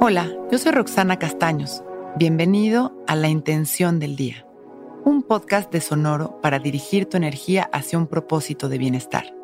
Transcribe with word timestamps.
Hola, 0.00 0.32
yo 0.48 0.58
soy 0.58 0.70
Roxana 0.70 1.18
Castaños. 1.18 1.82
Bienvenido 2.16 2.96
a 3.08 3.16
La 3.16 3.28
Intención 3.28 3.98
del 3.98 4.14
Día, 4.14 4.46
un 5.04 5.24
podcast 5.24 5.72
de 5.72 5.80
Sonoro 5.80 6.40
para 6.40 6.60
dirigir 6.60 7.06
tu 7.06 7.16
energía 7.16 7.68
hacia 7.72 7.98
un 7.98 8.06
propósito 8.06 8.68
de 8.68 8.78
bienestar. 8.78 9.34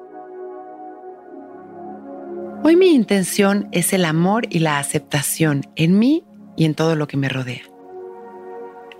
Hoy 2.62 2.76
mi 2.76 2.94
intención 2.94 3.68
es 3.72 3.92
el 3.92 4.04
amor 4.04 4.46
y 4.48 4.60
la 4.60 4.78
aceptación 4.78 5.62
en 5.74 5.98
mí 5.98 6.24
y 6.56 6.66
en 6.66 6.76
todo 6.76 6.94
lo 6.94 7.08
que 7.08 7.16
me 7.16 7.28
rodea. 7.28 7.62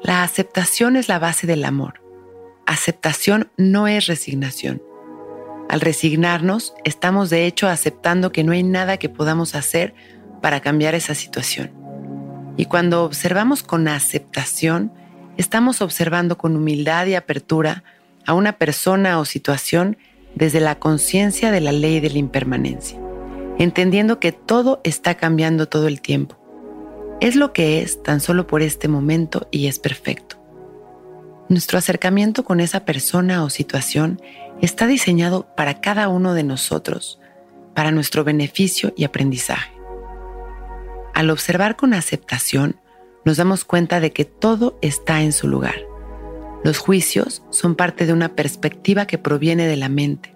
La 0.03 0.25
aceptación 0.25 0.97
es 0.97 1.09
la 1.09 1.21
base 1.21 1.47
del 1.47 1.65
amor. 1.65 2.03
Aceptación 2.67 3.53
no 3.57 3.87
es 3.87 4.07
resignación. 4.07 4.83
Al 5.69 5.81
resignarnos, 5.81 6.75
estamos 6.83 7.31
de 7.31 7.47
hecho 7.47 7.69
aceptando 7.69 8.33
que 8.33 8.43
no 8.43 8.51
hay 8.51 8.65
nada 8.65 8.97
que 8.97 9.09
podamos 9.09 9.55
hacer 9.55 9.95
para 10.45 10.61
cambiar 10.61 10.95
esa 10.95 11.15
situación. 11.15 11.71
Y 12.59 12.67
cuando 12.67 13.05
observamos 13.05 13.63
con 13.63 13.89
aceptación, 13.89 14.93
estamos 15.39 15.81
observando 15.81 16.37
con 16.37 16.55
humildad 16.55 17.07
y 17.07 17.15
apertura 17.15 17.83
a 18.27 18.35
una 18.35 18.59
persona 18.59 19.19
o 19.19 19.25
situación 19.25 19.97
desde 20.35 20.61
la 20.61 20.79
conciencia 20.79 21.51
de 21.51 21.63
la 21.63 21.73
ley 21.73 21.99
de 22.01 22.11
la 22.11 22.19
impermanencia, 22.19 23.01
entendiendo 23.59 24.21
que 24.21 24.33
todo 24.33 24.83
está 24.85 25.15
cambiando 25.15 25.67
todo 25.67 25.89
el 25.89 26.03
tiempo. 26.03 26.37
Es 27.23 27.37
lo 27.37 27.55
que 27.55 27.81
es 27.81 28.03
tan 28.03 28.21
solo 28.21 28.47
por 28.47 28.61
este 28.61 28.87
momento 28.87 29.49
y 29.51 29.69
es 29.69 29.79
perfecto. 29.79 30.37
Nuestro 31.49 31.79
acercamiento 31.79 32.45
con 32.45 32.61
esa 32.61 32.85
persona 32.85 33.45
o 33.45 33.49
situación 33.49 34.21
está 34.61 34.87
diseñado 34.87 35.47
para 35.57 35.81
cada 35.81 36.09
uno 36.09 36.35
de 36.35 36.45
nosotros, 36.45 37.19
para 37.75 37.93
nuestro 37.93 38.25
beneficio 38.25 38.93
y 38.95 39.05
aprendizaje. 39.05 39.74
Al 41.15 41.31
observar 41.31 41.77
con 41.77 41.95
aceptación, 41.95 42.81
nos 43.25 43.37
damos 43.37 43.65
cuenta 43.65 44.01
de 44.01 44.13
que 44.13 44.25
todo 44.25 44.77
está 44.83 45.23
en 45.23 45.33
su 45.33 45.47
lugar. 45.47 45.77
Los 46.65 46.79
juicios 46.79 47.43
son 47.51 47.77
parte 47.77 48.05
de 48.05 48.13
una 48.13 48.35
perspectiva 48.35 49.07
que 49.07 49.17
proviene 49.17 49.67
de 49.67 49.77
la 49.77 49.89
mente, 49.89 50.35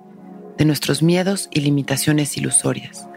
de 0.56 0.64
nuestros 0.64 1.02
miedos 1.02 1.48
y 1.50 1.60
limitaciones 1.60 2.36
ilusorias. 2.36 3.08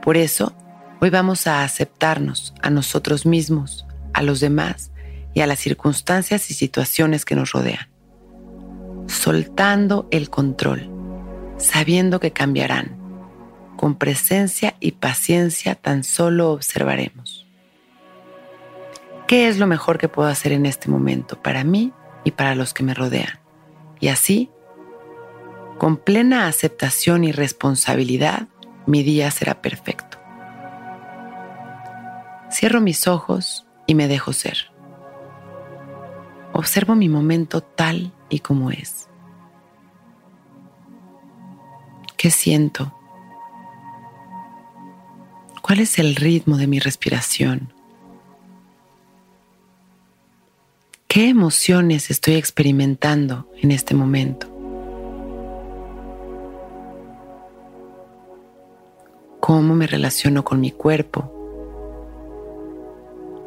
Por 0.00 0.16
eso, 0.16 0.56
hoy 1.00 1.10
vamos 1.10 1.46
a 1.46 1.64
aceptarnos 1.64 2.54
a 2.62 2.70
nosotros 2.70 3.26
mismos, 3.26 3.86
a 4.14 4.22
los 4.22 4.40
demás 4.40 4.90
y 5.34 5.42
a 5.42 5.46
las 5.46 5.58
circunstancias 5.58 6.50
y 6.50 6.54
situaciones 6.54 7.26
que 7.26 7.36
nos 7.36 7.52
rodean. 7.52 7.88
Soltando 9.06 10.08
el 10.10 10.30
control, 10.30 10.88
sabiendo 11.58 12.20
que 12.20 12.32
cambiarán 12.32 13.05
con 13.86 13.94
presencia 13.94 14.74
y 14.80 14.90
paciencia 14.90 15.76
tan 15.76 16.02
solo 16.02 16.50
observaremos. 16.50 17.46
¿Qué 19.28 19.46
es 19.46 19.60
lo 19.60 19.68
mejor 19.68 19.96
que 19.96 20.08
puedo 20.08 20.28
hacer 20.28 20.50
en 20.50 20.66
este 20.66 20.90
momento 20.90 21.40
para 21.40 21.62
mí 21.62 21.92
y 22.24 22.32
para 22.32 22.56
los 22.56 22.74
que 22.74 22.82
me 22.82 22.94
rodean? 22.94 23.38
Y 24.00 24.08
así, 24.08 24.50
con 25.78 25.98
plena 25.98 26.48
aceptación 26.48 27.22
y 27.22 27.30
responsabilidad, 27.30 28.48
mi 28.86 29.04
día 29.04 29.30
será 29.30 29.62
perfecto. 29.62 30.18
Cierro 32.50 32.80
mis 32.80 33.06
ojos 33.06 33.68
y 33.86 33.94
me 33.94 34.08
dejo 34.08 34.32
ser. 34.32 34.72
Observo 36.52 36.96
mi 36.96 37.08
momento 37.08 37.60
tal 37.60 38.12
y 38.30 38.40
como 38.40 38.72
es. 38.72 39.08
¿Qué 42.16 42.32
siento? 42.32 42.95
¿Cuál 45.66 45.80
es 45.80 45.98
el 45.98 46.14
ritmo 46.14 46.58
de 46.58 46.68
mi 46.68 46.78
respiración? 46.78 47.72
¿Qué 51.08 51.28
emociones 51.28 52.08
estoy 52.08 52.34
experimentando 52.34 53.50
en 53.60 53.72
este 53.72 53.92
momento? 53.92 54.46
¿Cómo 59.40 59.74
me 59.74 59.88
relaciono 59.88 60.44
con 60.44 60.60
mi 60.60 60.70
cuerpo? 60.70 61.32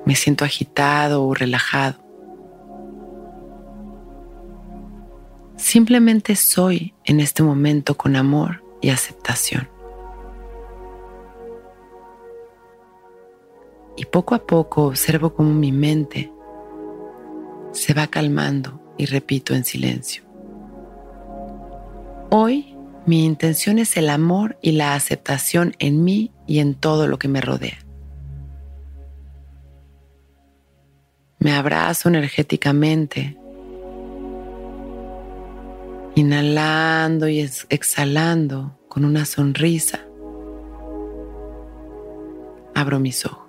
¿Me 0.06 0.13
siento 0.16 0.44
agitado 0.44 1.24
o 1.24 1.34
relajado? 1.34 2.00
Simplemente 5.56 6.35
soy 6.35 6.94
en 7.06 7.22
este 7.22 7.44
momento 7.44 7.96
con 7.96 8.18
amor 8.18 8.62
y 8.81 8.90
aceptación. 8.90 9.78
Y 13.95 14.05
poco 14.05 14.35
a 14.35 14.45
poco 14.45 14.85
observo 14.85 15.33
cómo 15.33 15.53
mi 15.53 15.72
mente 15.72 16.31
se 17.72 17.94
va 17.94 18.07
calmando 18.07 18.81
y 18.97 19.05
repito 19.05 19.53
en 19.53 19.66
silencio. 19.66 20.23
Hoy 22.29 22.75
mi 23.05 23.25
intención 23.25 23.79
es 23.79 23.97
el 23.97 24.09
amor 24.09 24.57
y 24.61 24.73
la 24.73 24.94
aceptación 24.94 25.73
en 25.79 26.03
mí 26.03 26.31
y 26.45 26.59
en 26.59 26.75
todo 26.75 27.07
lo 27.07 27.17
que 27.17 27.28
me 27.28 27.41
rodea. 27.41 27.79
Me 31.39 31.53
abrazo 31.53 32.09
energéticamente, 32.09 33.38
inhalando 36.16 37.29
y 37.29 37.39
exhalando 37.39 38.78
con 38.89 39.05
una 39.05 39.25
sonrisa. 39.25 40.01
Abro 42.75 42.99
mis 42.99 43.25
ojos. 43.25 43.48